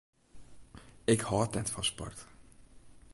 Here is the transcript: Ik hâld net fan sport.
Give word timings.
Ik 1.13 1.21
hâld 1.29 1.53
net 1.55 1.71
fan 1.73 1.85
sport. 1.91 2.19